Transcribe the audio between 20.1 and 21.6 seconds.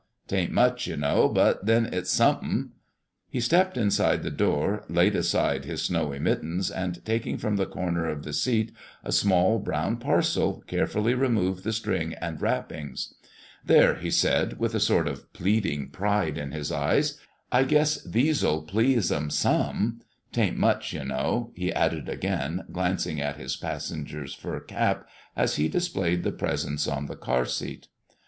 'Taint much, you know,"